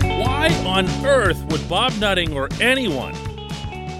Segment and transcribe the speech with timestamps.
[0.00, 3.14] Why on earth would Bob Nutting or anyone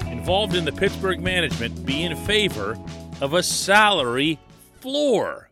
[0.06, 2.78] involved in the Pittsburgh management be in favor
[3.20, 4.38] of a salary
[4.80, 5.50] floor?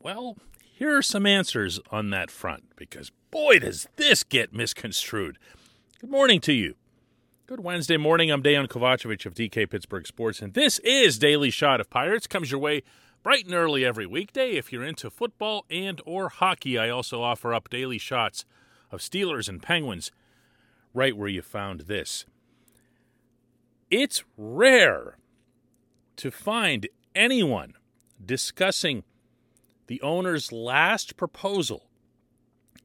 [0.00, 5.38] Well, here are some answers on that front because boy, does this get misconstrued.
[6.00, 6.74] Good morning to you.
[7.48, 8.32] Good Wednesday morning.
[8.32, 12.26] I'm Dejan Kovacevic of DK Pittsburgh Sports, and this is Daily Shot of Pirates.
[12.26, 12.82] Comes your way
[13.22, 14.56] bright and early every weekday.
[14.56, 18.44] If you're into football and or hockey, I also offer up daily shots
[18.90, 20.10] of Steelers and Penguins
[20.92, 22.24] right where you found this.
[23.92, 25.16] It's rare
[26.16, 27.74] to find anyone
[28.24, 29.04] discussing
[29.86, 31.86] the owner's last proposal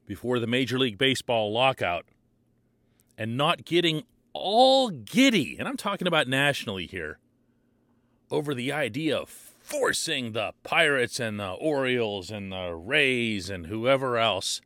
[0.06, 2.06] before the Major League Baseball lockout
[3.18, 7.18] and not getting all giddy, and I'm talking about nationally here,
[8.30, 14.18] over the idea of forcing the Pirates and the Orioles and the Rays and whoever
[14.18, 14.60] else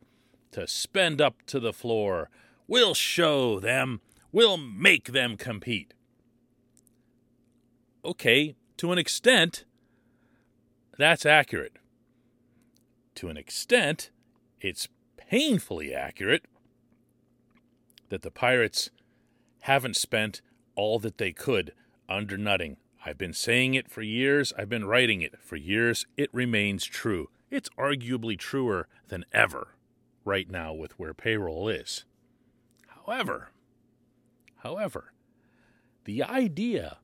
[0.51, 2.29] to spend up to the floor.
[2.67, 4.01] We'll show them.
[4.31, 5.93] We'll make them compete.
[8.03, 9.65] Okay, to an extent,
[10.97, 11.77] that's accurate.
[13.15, 14.11] To an extent,
[14.61, 14.87] it's
[15.17, 16.45] painfully accurate
[18.09, 18.89] that the Pirates
[19.67, 20.39] haven't spent
[20.75, 21.73] all that they could
[22.07, 22.77] under Nutting.
[23.05, 24.53] I've been saying it for years.
[24.57, 26.05] I've been writing it for years.
[26.15, 27.29] It remains true.
[27.51, 29.75] It's arguably truer than ever
[30.23, 32.05] right now with where payroll is.
[32.87, 33.49] However,
[34.63, 35.11] however,
[36.05, 36.99] the idea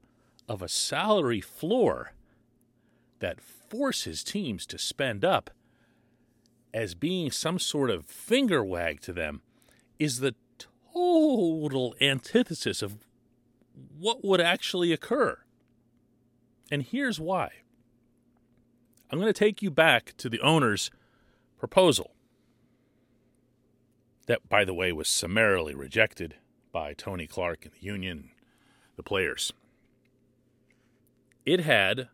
[0.48, 2.14] of a salary floor
[3.20, 5.50] that forces teams to spend up
[6.74, 9.42] as being some sort of finger wag to them
[10.00, 10.34] is the
[10.94, 12.98] total antithesis of
[13.98, 15.40] what would actually occur.
[16.72, 17.52] And here's why.
[19.10, 20.90] I'm going to take you back to the owner's
[21.58, 22.12] proposal.
[24.28, 26.36] That, by the way, was summarily rejected
[26.72, 28.32] by Tony Clark and the union,
[28.96, 29.54] the players.
[31.46, 32.08] It had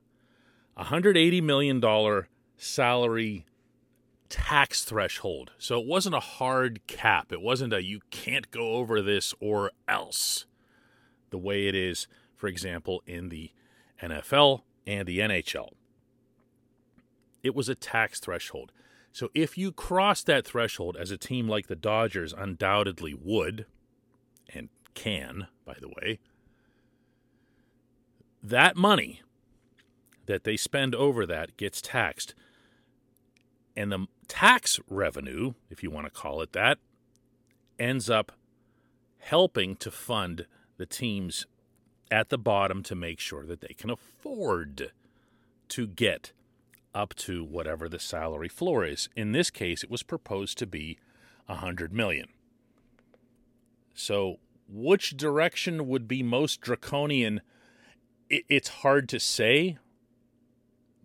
[0.76, 1.82] a $180 million
[2.58, 3.46] salary
[4.30, 5.52] tax threshold.
[5.58, 7.32] So it wasn't a hard cap.
[7.32, 10.46] It wasn't a you can't go over this or else,
[11.30, 13.52] the way it is, for example, in the
[14.02, 15.70] NFL and the NHL.
[17.44, 18.72] It was a tax threshold.
[19.12, 23.66] So if you cross that threshold, as a team like the Dodgers undoubtedly would,
[24.54, 26.20] and can, by the way,
[28.44, 29.22] that money
[30.30, 32.36] that they spend over that gets taxed.
[33.80, 36.80] And the tax revenue, if you want to call it that,
[37.80, 38.34] ends up
[39.20, 41.46] helping to fund the teams
[42.12, 44.92] at the bottom to make sure that they can afford
[45.70, 46.34] to get
[46.94, 49.08] up to whatever the salary floor is.
[49.16, 50.98] In this case, it was proposed to be
[51.48, 52.28] a 100 million.
[53.94, 57.40] So, which direction would be most draconian?
[58.30, 59.78] It's hard to say,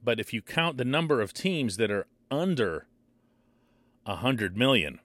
[0.03, 2.87] but if you count the number of teams that are under
[4.05, 5.01] a 100 million,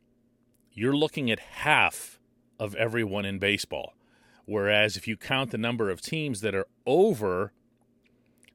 [0.74, 2.20] you're looking at half
[2.60, 3.94] of everyone in baseball.
[4.46, 7.54] Whereas if you count the number of teams that are over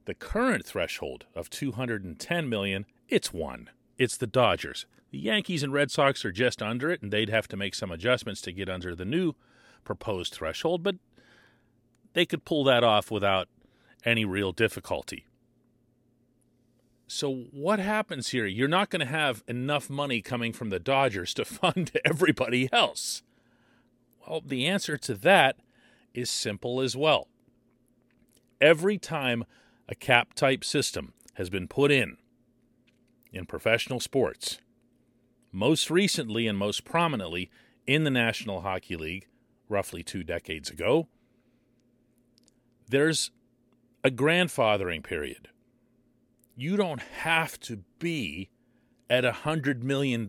[0.05, 3.71] the current threshold of 210 million, it's one.
[3.97, 4.87] It's the Dodgers.
[5.11, 7.93] The Yankees and Red Sox are just under it, and they'd have to make some
[7.93, 9.35] adjustments to get under the new
[9.85, 10.97] proposed threshold, but
[12.15, 13.49] they could pull that off without
[14.05, 15.27] any real difficulty.
[17.07, 18.47] So, what happens here?
[18.47, 23.23] You're not going to have enough money coming from the Dodgers to fund everybody else.
[24.27, 25.57] Well, the answer to that
[26.15, 27.29] is simple as well.
[28.61, 29.45] Every time
[29.89, 32.17] a cap type system has been put in
[33.33, 34.59] in professional sports,
[35.53, 37.51] most recently and most prominently
[37.87, 39.27] in the National Hockey League,
[39.69, 41.09] roughly two decades ago,
[42.89, 43.31] there's
[44.03, 45.49] a grandfathering period.
[46.57, 48.51] You don't have to be
[49.11, 50.25] at a $100 million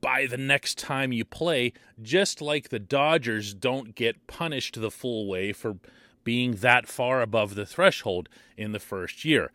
[0.00, 5.26] by the next time you play, just like the Dodgers don't get punished the full
[5.26, 5.76] way for
[6.24, 9.52] being that far above the threshold in the first year.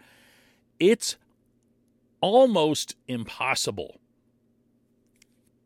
[0.80, 1.18] It's
[2.22, 4.00] almost impossible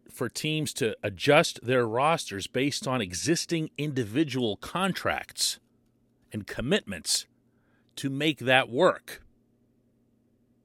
[0.10, 5.60] for teams to adjust their rosters based on existing individual contracts
[6.32, 7.26] and commitments
[7.96, 9.23] to make that work.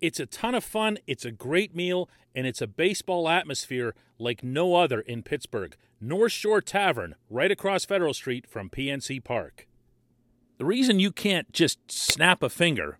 [0.00, 4.44] It's a ton of fun, it's a great meal, and it's a baseball atmosphere like
[4.44, 5.76] no other in Pittsburgh.
[6.00, 9.66] North Shore Tavern, right across Federal Street from PNC Park.
[10.58, 12.98] The reason you can't just snap a finger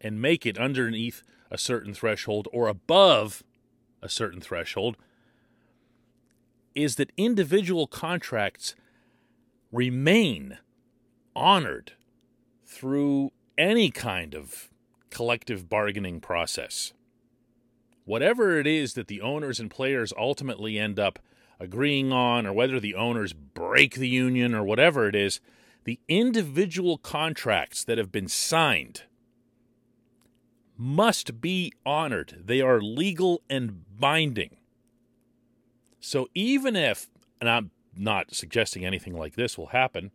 [0.00, 3.42] and make it underneath a certain threshold or above
[4.02, 4.96] a certain threshold
[6.74, 8.74] is that individual contracts
[9.72, 10.58] remain
[11.34, 11.92] honored
[12.64, 14.68] through any kind of
[15.10, 16.92] collective bargaining process.
[18.04, 21.18] Whatever it is that the owners and players ultimately end up
[21.58, 25.40] agreeing on, or whether the owners break the union or whatever it is,
[25.84, 29.02] the individual contracts that have been signed
[30.76, 32.42] must be honored.
[32.44, 34.56] They are legal and binding.
[36.00, 37.08] So even if,
[37.40, 40.10] and I'm not suggesting anything like this will happen,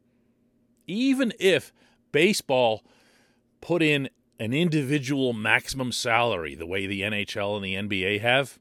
[0.88, 1.74] even if
[2.12, 2.84] baseball
[3.60, 4.10] put in
[4.42, 8.58] an individual maximum salary the way the NHL and the NBA have,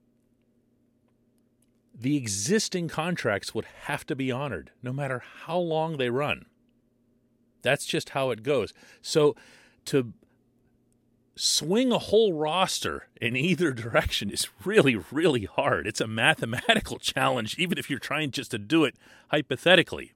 [1.99, 6.45] the existing contracts would have to be honored no matter how long they run.
[7.63, 8.75] That's just how it goes.
[9.01, 9.35] So
[9.87, 10.13] to
[11.35, 15.87] swing a whole roster in either direction is really, really hard.
[15.87, 18.97] It's a mathematical challenge, even if you're trying just to do it
[19.31, 20.13] hypothetically.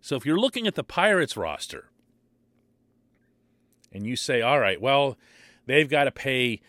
[0.00, 1.90] So if you're looking at the Pirates roster
[3.92, 5.16] and you say, all right, well,
[5.66, 6.60] they've got to pay,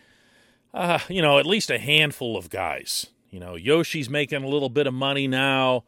[0.72, 4.68] uh, you know, at least a handful of guys you know, Yoshi's making a little
[4.68, 5.84] bit of money now.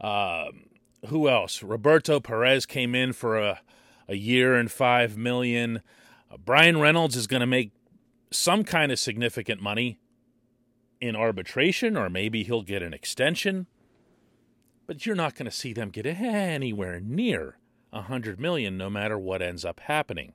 [0.00, 0.66] Um,
[1.08, 1.62] who else?
[1.62, 3.60] Roberto Perez came in for a,
[4.08, 5.82] a year and five million.
[6.30, 7.72] Uh, Bryan Reynolds is going to make
[8.30, 9.98] some kind of significant money
[11.00, 13.66] in arbitration, or maybe he'll get an extension.
[14.86, 17.58] But you're not going to see them get anywhere near
[17.92, 20.32] a hundred million, no matter what ends up happening.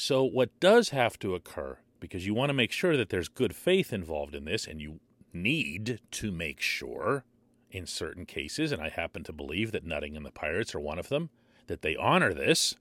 [0.00, 3.56] So, what does have to occur, because you want to make sure that there's good
[3.56, 5.00] faith involved in this, and you
[5.32, 7.24] need to make sure
[7.72, 11.00] in certain cases, and I happen to believe that Nutting and the Pirates are one
[11.00, 11.30] of them,
[11.66, 12.76] that they honor this.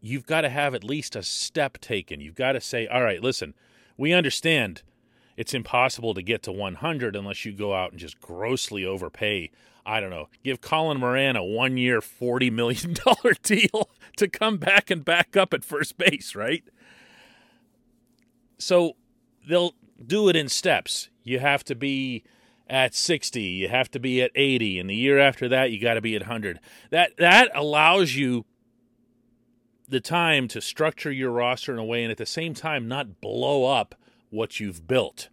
[0.00, 2.20] You've got to have at least a step taken.
[2.20, 3.54] You've got to say, all right, listen,
[3.96, 4.84] we understand
[5.38, 9.52] it's impossible to get to 100 unless you go out and just grossly overpay.
[9.86, 12.96] I don't know, give Colin Moran a one year, $40 million
[13.44, 16.64] deal to come back and back up at first base, right?
[18.58, 18.96] So
[19.48, 21.08] they'll do it in steps.
[21.22, 22.24] You have to be
[22.68, 25.94] at 60, you have to be at 80, and the year after that you got
[25.94, 26.58] to be at 100.
[26.90, 28.44] That that allows you
[29.88, 33.20] the time to structure your roster in a way and at the same time not
[33.20, 33.94] blow up
[34.30, 35.28] what you've built.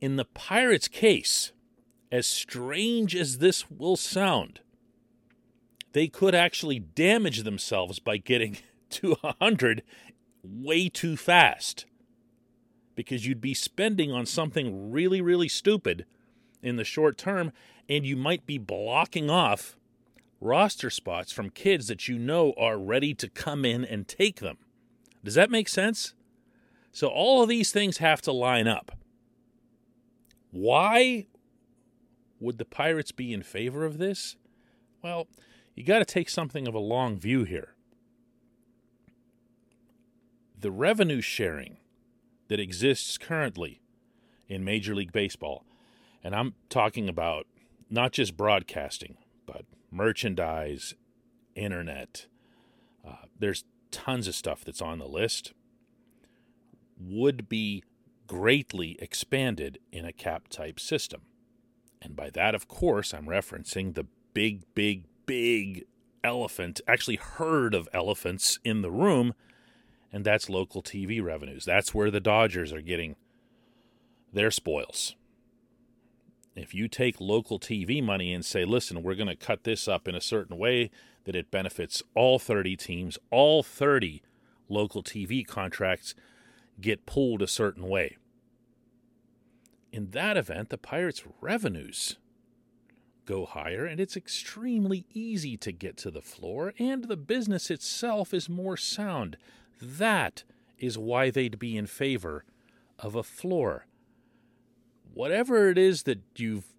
[0.00, 1.52] In the Pirates case,
[2.10, 4.60] as strange as this will sound,
[5.92, 8.58] they could actually damage themselves by getting
[8.90, 9.82] to 100
[10.42, 11.86] way too fast
[12.94, 16.04] because you'd be spending on something really, really stupid
[16.62, 17.52] in the short term,
[17.88, 19.76] and you might be blocking off
[20.40, 24.58] roster spots from kids that you know are ready to come in and take them.
[25.24, 26.14] Does that make sense?
[26.92, 28.92] So, all of these things have to line up.
[30.50, 31.26] Why
[32.38, 34.36] would the Pirates be in favor of this?
[35.02, 35.26] Well,
[35.74, 37.74] you got to take something of a long view here.
[40.58, 41.78] The revenue sharing
[42.48, 43.80] that exists currently
[44.46, 45.64] in Major League Baseball.
[46.22, 47.46] And I'm talking about
[47.88, 50.94] not just broadcasting, but merchandise,
[51.54, 52.26] internet.
[53.06, 55.54] Uh, there's tons of stuff that's on the list
[57.04, 57.82] would be
[58.26, 61.22] greatly expanded in a cap type system.
[62.00, 65.84] And by that, of course, I'm referencing the big, big, big
[66.24, 69.34] elephant, actually, herd of elephants in the room,
[70.12, 71.64] and that's local TV revenues.
[71.64, 73.16] That's where the Dodgers are getting
[74.32, 75.14] their spoils.
[76.54, 80.06] If you take local TV money and say, listen, we're going to cut this up
[80.06, 80.90] in a certain way
[81.24, 84.22] that it benefits all 30 teams, all 30
[84.68, 86.14] local TV contracts
[86.80, 88.16] get pulled a certain way.
[89.92, 92.16] In that event, the Pirates' revenues
[93.26, 98.34] go higher, and it's extremely easy to get to the floor, and the business itself
[98.34, 99.36] is more sound.
[99.80, 100.44] That
[100.78, 102.44] is why they'd be in favor
[102.98, 103.86] of a floor.
[105.14, 106.72] Whatever it is that you've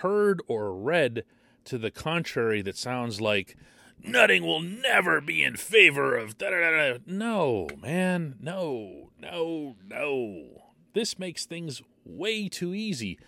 [0.00, 1.24] heard or read
[1.64, 3.56] to the contrary that sounds like
[4.02, 6.98] Nutting will never be in favor of da da da.
[7.06, 10.62] No, man, no, no, no.
[10.92, 13.18] This makes things way too easy.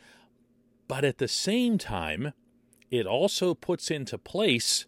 [0.89, 2.33] But at the same time,
[2.91, 4.87] it also puts into place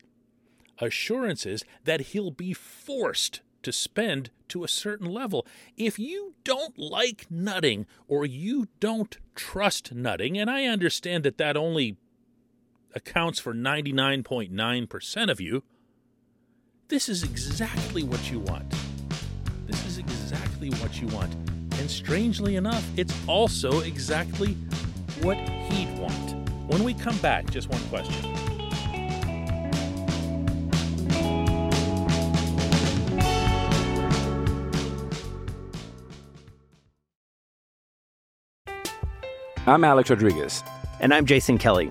[0.78, 5.47] assurances that he'll be forced to spend to a certain level.
[5.76, 11.56] If you don't like Nutting or you don't trust Nutting, and I understand that that
[11.56, 11.97] only
[12.95, 15.62] accounts for 99.9% of you,
[16.88, 18.75] this is exactly what you want.
[19.66, 21.33] This is exactly what you want.
[21.78, 24.54] And strangely enough, it's also exactly
[25.21, 26.49] what he'd want.
[26.68, 28.35] When we come back, just one question.
[39.66, 40.64] I'm Alex Rodriguez.
[41.00, 41.90] And I'm Jason Kelly.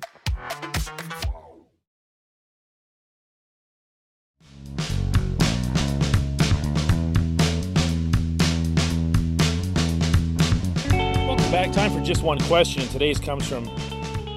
[11.73, 12.85] Time for just one question.
[12.89, 13.71] Today's comes from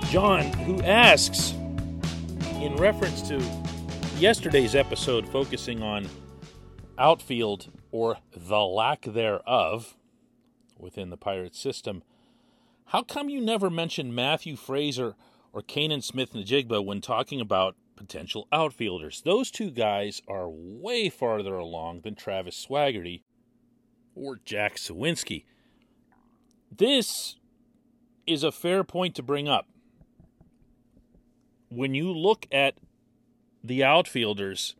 [0.08, 1.50] John, who asks,
[2.60, 3.42] in reference to
[4.18, 6.08] yesterday's episode focusing on
[6.96, 9.96] outfield or the lack thereof
[10.78, 12.04] within the Pirates system,
[12.86, 15.14] how come you never mentioned Matthew Fraizer
[15.52, 19.22] or Canaan Smith-Njigba when talking about potential outfielders?
[19.22, 23.22] Those two guys are way farther along than Travis Swaggerty
[24.14, 25.46] or Jack Suwinski.
[26.76, 27.36] This
[28.26, 29.68] is a fair point to bring up.
[31.68, 32.74] When you look at
[33.62, 34.74] the outfielders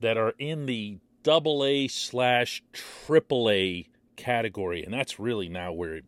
[0.00, 3.86] that are in the double A slash triple A
[4.16, 6.00] category, and that's really now where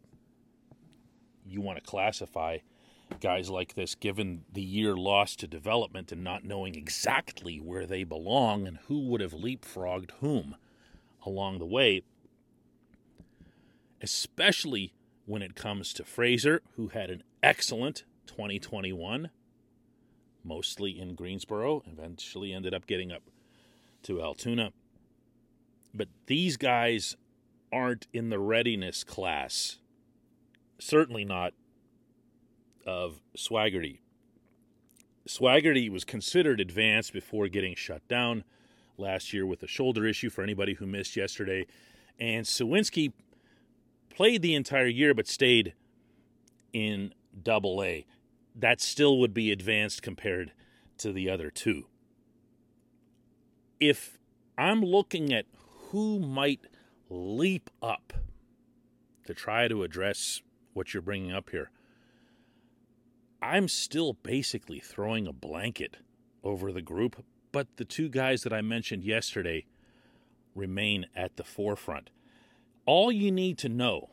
[1.47, 2.59] you want to classify
[3.21, 8.05] guys like this, given the year lost to development and not knowing exactly where they
[8.05, 10.57] belong and who would have leapfrogged whom
[11.25, 12.03] along the way,
[14.03, 14.93] especially
[15.27, 19.31] when it comes to Fraizer, who had an excellent 2021,
[20.43, 23.23] mostly in Greensboro, eventually ended up getting up
[24.03, 24.73] to Altoona.
[25.95, 27.17] But these guys
[27.73, 29.79] aren't in the readiness class,
[30.79, 31.55] certainly not
[32.87, 34.01] of Swaggerty.
[35.27, 38.45] Swaggerty was considered advanced before getting shut down
[38.99, 41.67] last year with a shoulder issue for anybody who missed yesterday.
[42.21, 43.13] And Suwinski
[44.15, 45.75] played the entire year but stayed
[46.73, 48.07] in double A.
[48.55, 50.53] That still would be advanced compared
[50.99, 51.87] to the other two.
[53.81, 54.19] If
[54.57, 55.47] I'm looking at
[55.91, 56.61] who might
[57.11, 58.13] leap up
[59.27, 60.41] to try to address
[60.73, 61.71] what you're bringing up here,
[63.43, 65.99] I'm still basically throwing a blanket
[66.43, 69.67] over the group, but the two guys that I mentioned yesterday
[70.55, 72.11] remain at the forefront.
[72.87, 74.11] All you need to know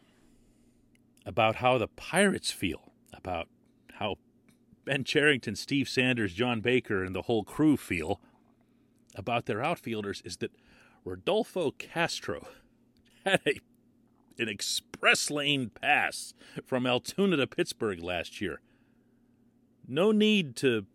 [1.25, 3.47] about how the Pirates feel, about
[3.93, 4.15] how
[4.85, 8.19] Ben Cherington, Steve Sanders, John Baker, and the whole crew feel
[9.15, 10.51] about their outfielders is that
[11.03, 12.47] Rodolfo Castro
[13.25, 13.59] had a,
[14.39, 16.33] an express lane pass
[16.65, 18.61] from Altoona to Pittsburgh last year.
[19.87, 20.85] No need to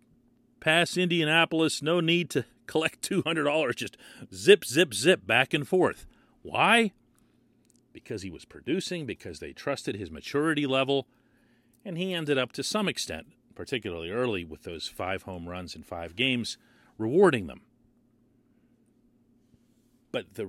[0.61, 3.97] pass Indianapolis, no need to collect $200, just
[4.35, 6.06] zip, zip, zip back and forth.
[6.42, 6.92] Why?
[8.07, 11.09] Because he was producing, because they trusted his maturity level,
[11.85, 15.83] and he ended up to some extent, particularly early with those five home runs in
[15.83, 16.57] five games,
[16.99, 17.63] rewarding them.
[20.13, 20.49] But the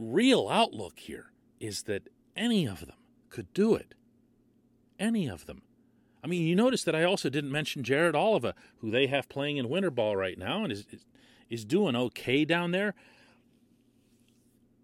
[0.00, 2.96] real outlook here is that any of them
[3.30, 3.94] could do it.
[4.98, 5.62] Any of them.
[6.24, 9.58] I mean, you notice that I also didn't mention Jared Oliva, who they have playing
[9.58, 10.86] in winter ball right now and is
[11.48, 12.96] is doing okay down there.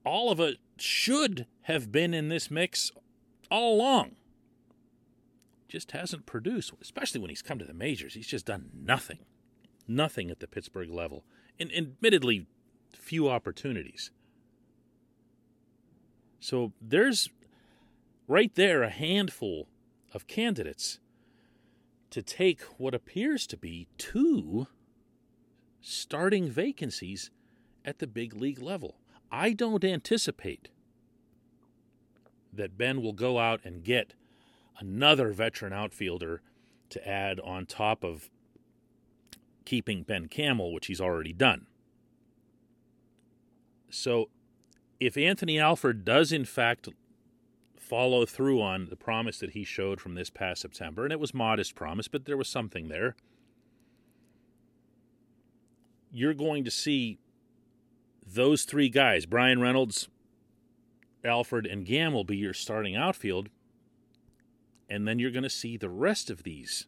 [0.06, 2.92] Oliva should have been in this mix
[3.50, 4.16] all along.
[5.68, 8.14] Just hasn't produced, especially when he's come to the majors.
[8.14, 9.18] He's just done nothing.
[9.88, 11.25] Nothing at the Pittsburgh level.
[11.58, 12.46] And admittedly,
[12.92, 14.11] few opportunities.
[16.40, 17.30] So there's
[18.28, 19.68] right there a handful
[20.12, 21.00] of candidates
[22.11, 24.66] to take what appears to be two
[25.80, 27.30] starting vacancies
[27.84, 28.96] at the big league level.
[29.35, 30.69] I don't anticipate
[32.53, 34.14] that Ben will go out and get
[34.79, 36.41] another veteran outfielder
[36.91, 38.31] to add on top of
[39.64, 41.66] keeping Ben Gamel, which he's already done.
[43.90, 44.31] So
[45.01, 46.88] if Anthony Alford does, in fact,
[47.77, 51.35] follow through on the promise that he showed from this past September, and it was
[51.35, 53.16] modest promise, but there was something there.
[56.12, 57.18] You're going to see
[58.26, 60.08] those three guys, Bryan Reynolds,
[61.24, 63.48] Alford, and Gam, will be your starting outfield.
[64.88, 66.87] And then you're going to see the rest of these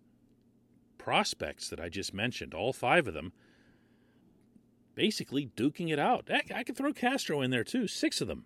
[0.99, 3.33] prospects that I just mentioned, all five of them,
[4.94, 6.29] basically duking it out.
[6.31, 8.44] I, I could throw Castro in there too, six of them.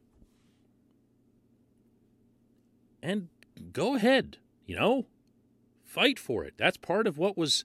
[3.03, 3.29] And
[3.73, 5.07] go ahead, you know,
[5.85, 6.55] fight for it.
[6.59, 7.65] That's part of what was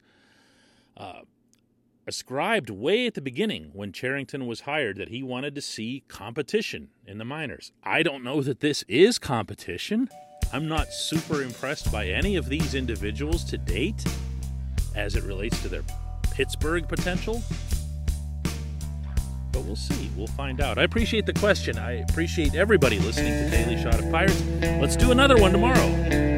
[2.08, 6.90] ascribed way at the beginning when Cherington was hired that he wanted to see competition
[7.06, 7.72] in the minors.
[7.84, 10.10] I don't know that this is competition.
[10.54, 14.06] I'm not super impressed by any of these individuals to date
[14.96, 15.84] as it relates to their
[16.32, 17.42] Pittsburgh potential
[19.56, 20.12] but we'll see.
[20.18, 20.78] We'll find out.
[20.78, 21.80] I appreciate the question.
[21.80, 24.44] I appreciate everybody listening to Daily Shot of Pirates.
[24.62, 26.35] Let's do another one tomorrow.